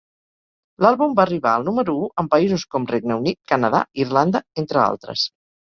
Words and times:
L'àlbum 0.85 1.13
va 1.19 1.25
arribar 1.25 1.51
al 1.57 1.65
número 1.67 1.95
u 2.05 2.09
en 2.23 2.31
països 2.33 2.65
com 2.73 2.89
Regne 2.95 3.21
Unit, 3.23 3.39
Canadà, 3.55 3.85
Irlanda, 4.07 4.45
entre 4.67 4.85
altres. 4.89 5.31